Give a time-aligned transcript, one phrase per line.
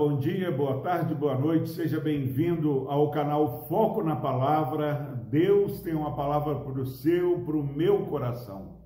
[0.00, 5.22] bom dia, boa tarde, boa noite, seja bem-vindo ao canal Foco na Palavra.
[5.28, 8.78] Deus tem uma palavra para o seu, para o meu coração.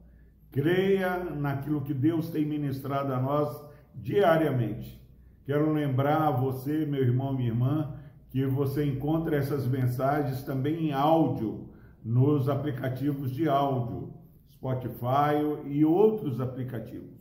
[0.51, 3.65] Creia naquilo que Deus tem ministrado a nós
[3.95, 5.01] diariamente.
[5.47, 7.95] Quero lembrar a você, meu irmão, minha irmã,
[8.29, 11.69] que você encontra essas mensagens também em áudio
[12.05, 14.13] nos aplicativos de áudio,
[14.51, 17.14] Spotify e outros aplicativos.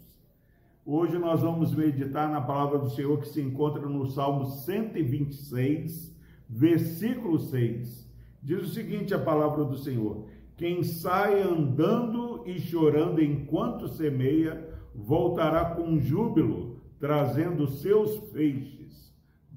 [0.85, 6.13] Hoje nós vamos meditar na palavra do Senhor que se encontra no Salmo 126,
[6.49, 8.05] versículo 6.
[8.41, 10.25] Diz o seguinte: a palavra do Senhor:
[10.57, 14.61] Quem sai andando e chorando enquanto semeia,
[14.93, 19.09] voltará com júbilo, trazendo seus feixes.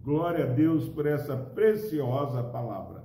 [0.05, 3.05] Glória a Deus por essa preciosa palavra.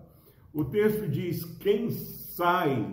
[0.54, 2.88] O texto diz: Quem sai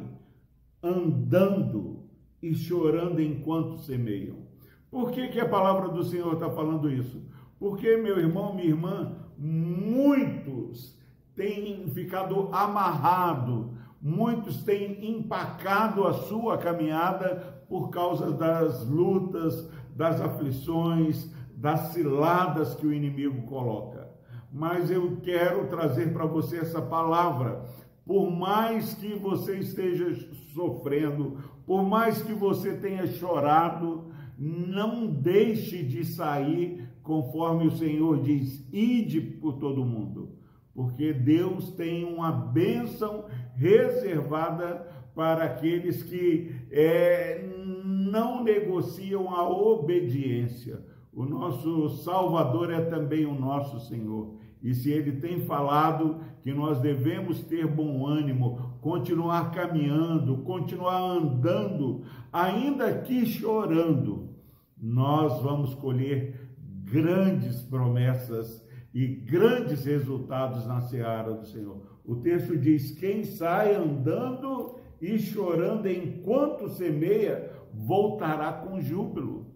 [0.82, 1.98] andando
[2.42, 4.48] e chorando enquanto semeiam.
[4.91, 7.23] Por que, que a palavra do Senhor está falando isso?
[7.59, 10.96] Porque, meu irmão, minha irmã, muitos
[11.35, 13.66] têm ficado amarrados,
[14.01, 22.87] muitos têm empacado a sua caminhada por causa das lutas, das aflições, das ciladas que
[22.87, 24.09] o inimigo coloca.
[24.51, 27.65] Mas eu quero trazer para você essa palavra.
[28.07, 30.15] Por mais que você esteja
[30.55, 34.07] sofrendo, por mais que você tenha chorado,
[34.38, 40.36] não deixe de sair conforme o Senhor diz, ide por todo mundo,
[40.74, 43.24] porque Deus tem uma bênção
[43.56, 50.80] reservada para aqueles que é, não negociam a obediência.
[51.12, 54.36] O nosso Salvador é também o nosso Senhor.
[54.62, 62.02] E se ele tem falado que nós devemos ter bom ânimo, continuar caminhando, continuar andando,
[62.32, 64.31] ainda que chorando,
[64.76, 66.48] nós vamos colher
[66.84, 71.83] grandes promessas e grandes resultados na seara do Senhor.
[72.04, 79.47] O texto diz: quem sai andando e chorando enquanto semeia, voltará com júbilo.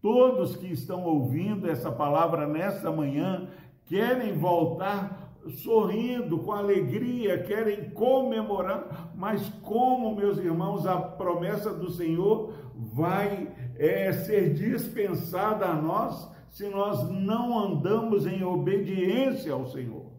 [0.00, 3.48] Todos que estão ouvindo essa palavra nessa manhã
[3.90, 12.54] querem voltar sorrindo, com alegria, querem comemorar, mas como, meus irmãos, a promessa do Senhor
[12.72, 20.12] vai é, ser dispensada a nós se nós não andamos em obediência ao Senhor.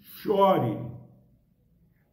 [0.00, 0.78] Chore,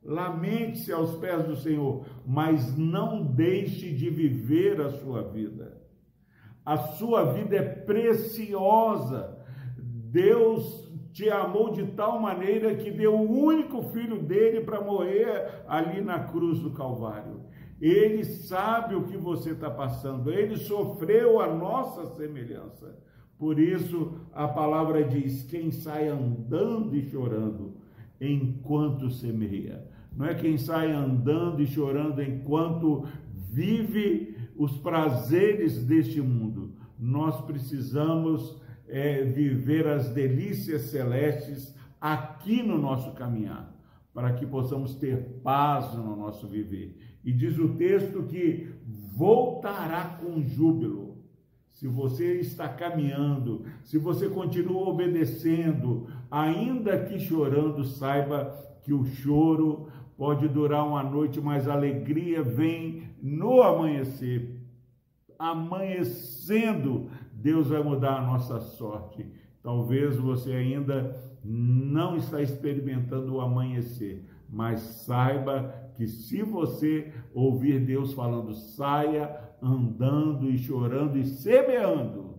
[0.02, 5.84] lamente-se aos pés do Senhor, mas não deixe de viver a sua vida.
[6.66, 9.38] A sua vida é preciosa.
[9.78, 16.02] Deus te amou de tal maneira que deu o único filho dele para morrer ali
[16.02, 17.42] na cruz do Calvário.
[17.80, 22.98] Ele sabe o que você está passando, ele sofreu a nossa semelhança.
[23.38, 27.74] Por isso a palavra diz: quem sai andando e chorando
[28.20, 29.86] enquanto semeia.
[30.16, 33.06] Não é quem sai andando e chorando enquanto
[33.54, 36.74] vive os prazeres deste mundo.
[36.98, 43.72] Nós precisamos é, viver as delícias celestes aqui no nosso caminhar,
[44.14, 46.98] para que possamos ter paz no nosso viver.
[47.24, 48.70] E diz o texto que
[49.16, 51.14] voltará com júbilo.
[51.72, 59.88] Se você está caminhando, se você continua obedecendo, ainda que chorando, saiba que o choro
[60.24, 64.58] pode durar uma noite, mas a alegria vem no amanhecer.
[65.38, 69.30] Amanhecendo, Deus vai mudar a nossa sorte.
[69.62, 71.14] Talvez você ainda
[71.44, 79.30] não está experimentando o amanhecer, mas saiba que se você ouvir Deus falando, saia
[79.62, 82.36] andando e chorando e semeando,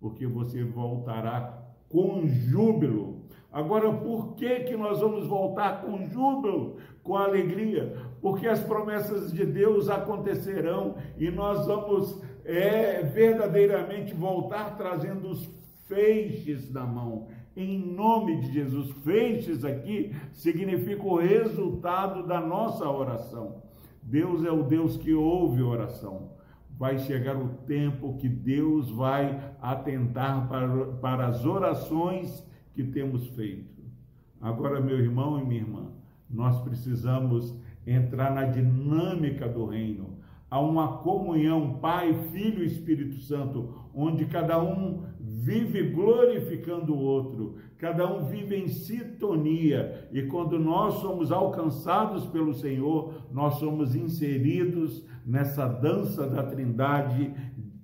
[0.00, 3.09] porque você voltará com júbilo.
[3.52, 7.96] Agora, por que que nós vamos voltar com júbilo, com alegria?
[8.20, 15.48] Porque as promessas de Deus acontecerão e nós vamos é verdadeiramente voltar trazendo os
[15.86, 17.28] feixes na mão.
[17.56, 23.62] Em nome de Jesus, feixes aqui significa o resultado da nossa oração.
[24.02, 26.30] Deus é o Deus que ouve oração.
[26.78, 33.80] Vai chegar o tempo que Deus vai atentar para, para as orações que temos feito.
[34.40, 35.90] Agora, meu irmão e minha irmã,
[36.28, 37.54] nós precisamos
[37.86, 40.18] entrar na dinâmica do reino
[40.50, 47.56] a uma comunhão Pai, Filho e Espírito Santo, onde cada um vive glorificando o outro,
[47.78, 55.06] cada um vive em sintonia, e quando nós somos alcançados pelo Senhor, nós somos inseridos
[55.24, 57.32] nessa dança da Trindade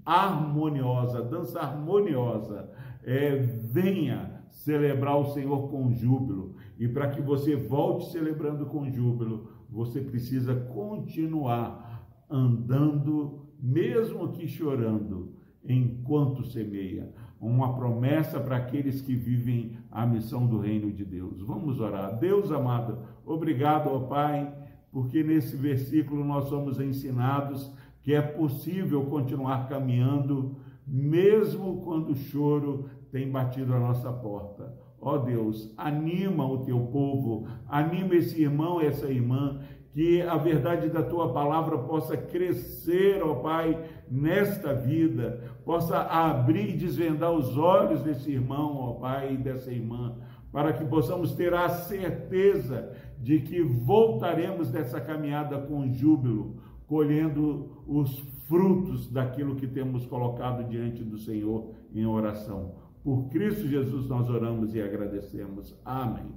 [0.05, 2.69] harmoniosa, dança harmoniosa.
[3.05, 6.55] é, venha celebrar o Senhor com júbilo.
[6.79, 15.35] E para que você volte celebrando com júbilo, você precisa continuar andando, mesmo que chorando,
[15.63, 17.13] enquanto semeia.
[17.39, 21.43] Uma promessa para aqueles que vivem a missão do reino de Deus.
[21.43, 22.19] Vamos orar.
[22.19, 24.53] Deus amado, obrigado, ó Pai,
[24.91, 27.71] porque nesse versículo nós somos ensinados
[28.03, 34.73] que é possível continuar caminhando, mesmo quando o choro tem batido a nossa porta.
[35.01, 39.61] Ó Deus, anima o teu povo, anima esse irmão, essa irmã,
[39.93, 46.77] que a verdade da tua palavra possa crescer, ó Pai, nesta vida, possa abrir e
[46.77, 50.17] desvendar os olhos desse irmão, ó Pai, e dessa irmã,
[50.53, 56.57] para que possamos ter a certeza de que voltaremos dessa caminhada com júbilo,
[56.87, 62.75] colhendo os frutos daquilo que temos colocado diante do Senhor em oração.
[63.03, 65.75] Por Cristo Jesus nós oramos e agradecemos.
[65.85, 66.35] Amém.